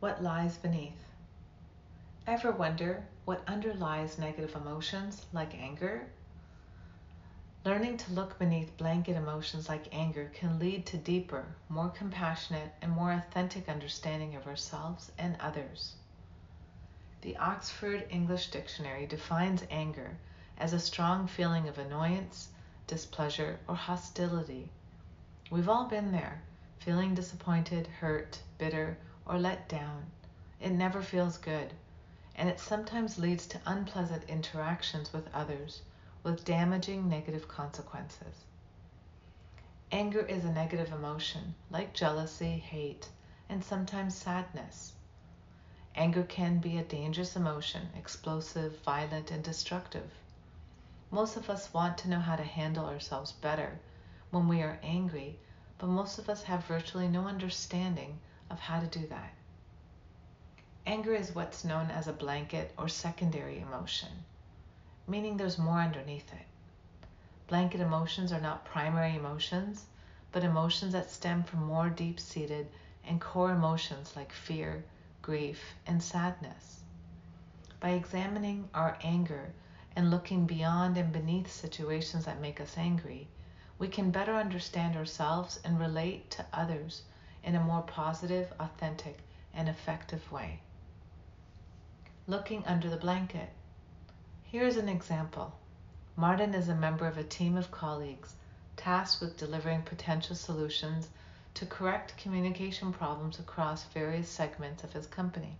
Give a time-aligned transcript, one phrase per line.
[0.00, 1.08] What lies beneath?
[2.24, 6.06] Ever wonder what underlies negative emotions like anger?
[7.64, 12.92] Learning to look beneath blanket emotions like anger can lead to deeper, more compassionate, and
[12.92, 15.96] more authentic understanding of ourselves and others.
[17.22, 20.16] The Oxford English Dictionary defines anger
[20.58, 22.50] as a strong feeling of annoyance,
[22.86, 24.70] displeasure, or hostility.
[25.50, 26.40] We've all been there,
[26.78, 28.96] feeling disappointed, hurt, bitter,
[29.28, 30.10] or let down.
[30.58, 31.74] It never feels good,
[32.34, 35.82] and it sometimes leads to unpleasant interactions with others
[36.22, 38.44] with damaging negative consequences.
[39.92, 43.08] Anger is a negative emotion, like jealousy, hate,
[43.48, 44.92] and sometimes sadness.
[45.94, 50.10] Anger can be a dangerous emotion, explosive, violent, and destructive.
[51.10, 53.78] Most of us want to know how to handle ourselves better
[54.30, 55.38] when we are angry,
[55.78, 58.18] but most of us have virtually no understanding
[58.50, 59.32] of how to do that.
[60.86, 64.24] Anger is what's known as a blanket or secondary emotion,
[65.06, 66.46] meaning there's more underneath it.
[67.46, 69.86] Blanket emotions are not primary emotions,
[70.32, 72.68] but emotions that stem from more deep seated
[73.04, 74.84] and core emotions like fear,
[75.22, 76.80] grief, and sadness.
[77.80, 79.52] By examining our anger
[79.94, 83.28] and looking beyond and beneath situations that make us angry,
[83.78, 87.02] we can better understand ourselves and relate to others
[87.42, 89.18] in a more positive, authentic,
[89.54, 90.60] and effective way.
[92.26, 93.50] Looking under the blanket.
[94.44, 95.58] Here is an example.
[96.16, 98.34] Martin is a member of a team of colleagues
[98.76, 101.08] tasked with delivering potential solutions
[101.54, 105.56] to correct communication problems across various segments of his company.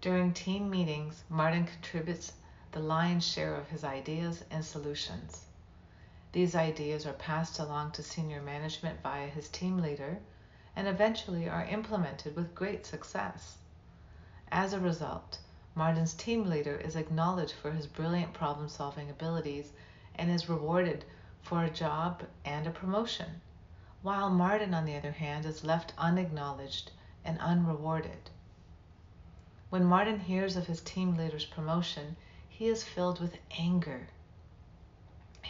[0.00, 2.32] During team meetings, Martin contributes
[2.72, 5.44] the lion's share of his ideas and solutions.
[6.32, 10.20] These ideas are passed along to senior management via his team leader
[10.76, 13.58] and eventually are implemented with great success.
[14.52, 15.40] As a result,
[15.74, 19.72] Martin's team leader is acknowledged for his brilliant problem solving abilities
[20.14, 21.04] and is rewarded
[21.42, 23.40] for a job and a promotion,
[24.02, 26.92] while Martin, on the other hand, is left unacknowledged
[27.24, 28.30] and unrewarded.
[29.68, 32.16] When Martin hears of his team leader's promotion,
[32.48, 34.06] he is filled with anger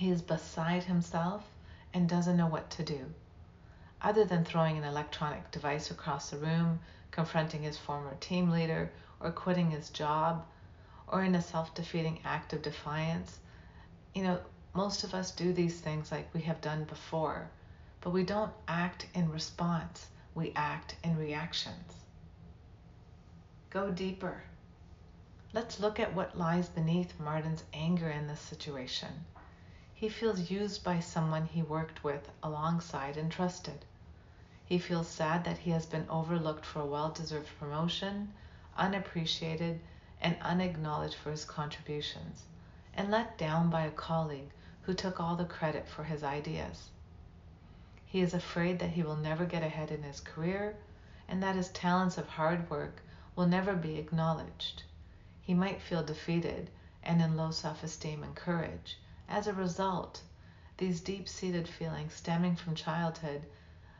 [0.00, 1.44] he is beside himself
[1.92, 3.12] and doesn't know what to do,
[4.00, 6.80] other than throwing an electronic device across the room,
[7.10, 8.90] confronting his former team leader,
[9.20, 10.46] or quitting his job,
[11.06, 13.40] or in a self defeating act of defiance.
[14.14, 14.40] You know,
[14.72, 17.50] most of us do these things like we have done before,
[18.00, 21.92] but we don't act in response, we act in reactions.
[23.68, 24.44] Go deeper.
[25.52, 29.26] Let's look at what lies beneath Martin's anger in this situation.
[30.00, 33.84] He feels used by someone he worked with, alongside, and trusted.
[34.64, 38.32] He feels sad that he has been overlooked for a well deserved promotion,
[38.78, 39.78] unappreciated,
[40.18, 42.44] and unacknowledged for his contributions,
[42.94, 44.48] and let down by a colleague
[44.84, 46.88] who took all the credit for his ideas.
[48.06, 50.76] He is afraid that he will never get ahead in his career
[51.28, 53.02] and that his talents of hard work
[53.36, 54.82] will never be acknowledged.
[55.42, 56.70] He might feel defeated
[57.02, 58.96] and in low self esteem and courage
[59.30, 60.20] as a result,
[60.78, 63.46] these deep seated feelings stemming from childhood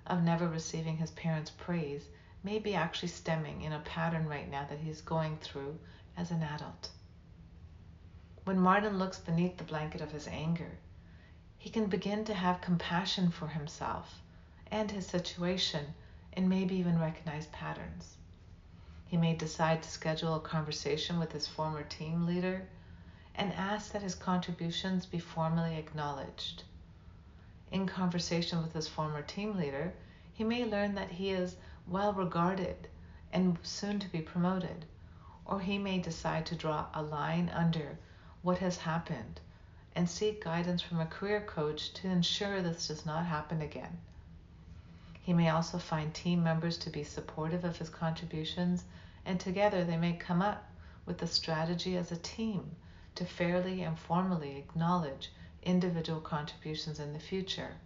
[0.06, 2.08] of never receiving his parents' praise
[2.42, 5.78] may be actually stemming in a pattern right now that he's going through
[6.16, 6.90] as an adult.
[8.44, 10.78] When Martin looks beneath the blanket of his anger,
[11.58, 14.20] he can begin to have compassion for himself
[14.70, 15.94] and his situation
[16.32, 18.16] and maybe even recognize patterns.
[19.04, 22.66] He may decide to schedule a conversation with his former team leader
[23.36, 26.64] and ask that his contributions be formally acknowledged.
[27.70, 29.94] In conversation with his former team leader,
[30.32, 31.54] he may learn that he is
[31.86, 32.88] well regarded
[33.32, 34.84] and soon to be promoted,
[35.44, 37.96] or he may decide to draw a line under
[38.42, 39.40] what has happened
[39.94, 43.98] and seek guidance from a career coach to ensure this does not happen again.
[45.20, 48.82] He may also find team members to be supportive of his contributions,
[49.24, 50.64] and together they may come up
[51.06, 52.74] with a strategy as a team
[53.14, 57.76] to fairly and formally acknowledge individual contributions in the future.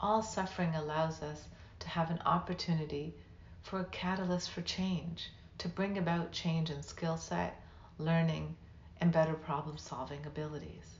[0.00, 1.46] All suffering allows us
[1.80, 3.14] to have an opportunity
[3.62, 7.60] for a catalyst for change, to bring about change in skill set,
[7.98, 8.56] learning,
[9.00, 10.98] and better problem solving abilities.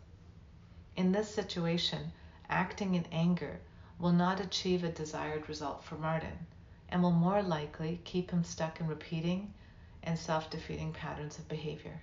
[0.96, 2.12] In this situation,
[2.48, 3.60] acting in anger
[3.98, 6.46] will not achieve a desired result for Martin
[6.88, 9.52] and will more likely keep him stuck in repeating
[10.02, 12.00] and self defeating patterns of behavior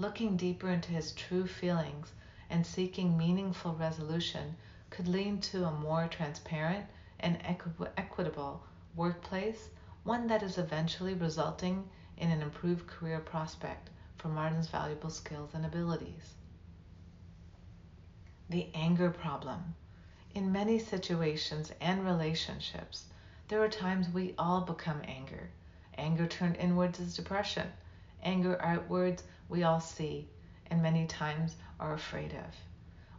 [0.00, 2.12] looking deeper into his true feelings
[2.48, 4.56] and seeking meaningful resolution
[4.88, 6.86] could lead to a more transparent
[7.20, 8.62] and equi- equitable
[8.96, 9.68] workplace
[10.02, 11.86] one that is eventually resulting
[12.16, 16.34] in an improved career prospect for Martin's valuable skills and abilities.
[18.48, 19.74] The anger problem.
[20.34, 23.04] In many situations and relationships,
[23.48, 25.50] there are times we all become anger.
[25.98, 27.70] Anger turned inwards is depression.
[28.22, 30.28] Anger outwards we all see
[30.70, 32.54] and many times are afraid of.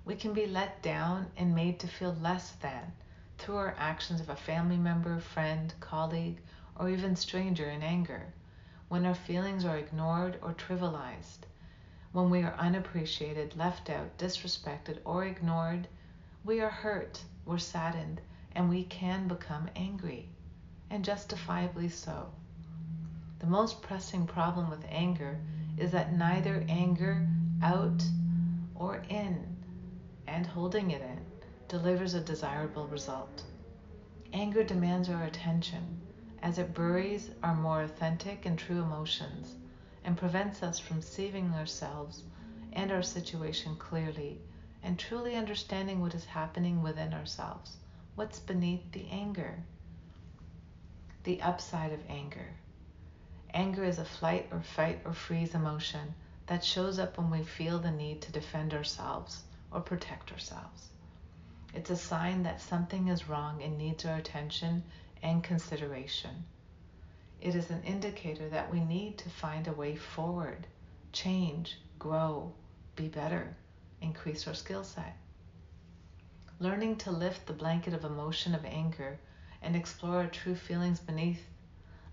[0.05, 2.93] We can be let down and made to feel less than
[3.37, 6.41] through our actions of a family member, friend, colleague,
[6.77, 8.33] or even stranger in anger,
[8.87, 11.39] when our feelings are ignored or trivialized,
[12.13, 15.87] when we are unappreciated, left out, disrespected, or ignored,
[16.45, 18.21] we are hurt, we're saddened,
[18.53, 20.29] and we can become angry,
[20.89, 22.31] and justifiably so.
[23.39, 25.39] The most pressing problem with anger
[25.81, 27.27] is that neither anger
[27.63, 28.03] out
[28.75, 29.57] or in
[30.27, 31.19] and holding it in
[31.67, 33.43] delivers a desirable result.
[34.31, 35.99] Anger demands our attention
[36.43, 39.55] as it buries our more authentic and true emotions
[40.03, 42.23] and prevents us from seeing ourselves
[42.73, 44.39] and our situation clearly
[44.83, 47.77] and truly understanding what is happening within ourselves,
[48.13, 49.63] what's beneath the anger.
[51.23, 52.53] The upside of anger.
[53.53, 56.13] Anger is a flight or fight or freeze emotion
[56.47, 60.89] that shows up when we feel the need to defend ourselves or protect ourselves.
[61.73, 64.83] It's a sign that something is wrong and needs our attention
[65.21, 66.45] and consideration.
[67.41, 70.67] It is an indicator that we need to find a way forward,
[71.11, 72.53] change, grow,
[72.95, 73.55] be better,
[73.99, 75.15] increase our skill set.
[76.59, 79.19] Learning to lift the blanket of emotion of anger
[79.61, 81.47] and explore our true feelings beneath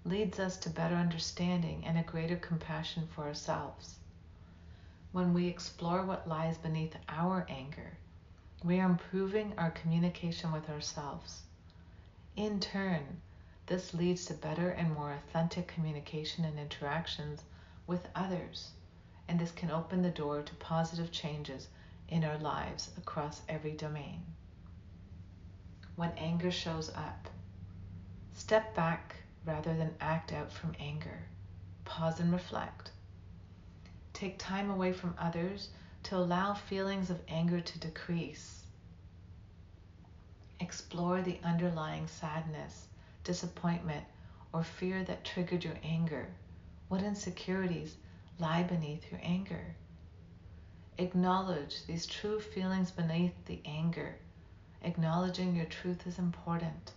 [0.05, 3.97] leads us to better understanding and a greater compassion for ourselves.
[5.13, 7.99] When we explore what lies beneath our anger,
[8.63, 11.43] we are improving our communication with ourselves.
[12.37, 13.21] In turn,
[13.67, 17.43] this leads to better and more authentic communication and interactions
[17.87, 18.73] with others,
[19.29, 21.69] and this can open the door to positive changes
[22.09, 24.23] in our lives across every domain.
[25.97, 27.29] When anger shows up,
[28.33, 29.17] step back
[29.49, 31.25] rather than act out from anger.
[31.87, 32.91] Pause and reflect.
[34.13, 35.71] Take time away from others
[36.03, 38.65] to allow feelings of anger to decrease.
[40.61, 42.89] Explore the underlying sadness,
[43.25, 44.05] disappointment,
[44.53, 46.29] or fear that triggered your anger.
[46.89, 47.97] What insecurities
[48.39, 49.75] lie beneath your anger?
[50.99, 54.19] Acknowledge these true feelings beneath the anger.
[54.83, 56.93] Acknowledging your truth is important.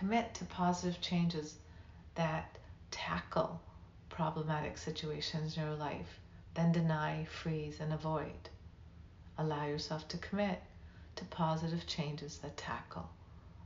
[0.00, 1.56] Commit to positive changes
[2.14, 2.56] that
[2.90, 3.60] tackle
[4.08, 6.18] problematic situations in your life,
[6.54, 8.48] then deny, freeze, and avoid.
[9.36, 10.58] Allow yourself to commit
[11.16, 13.10] to positive changes that tackle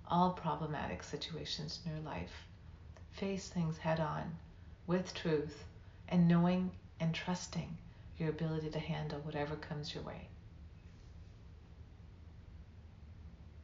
[0.08, 2.48] all problematic situations in your life.
[3.12, 4.36] Face things head on
[4.88, 5.62] with truth
[6.08, 7.78] and knowing and trusting
[8.18, 10.26] your ability to handle whatever comes your way.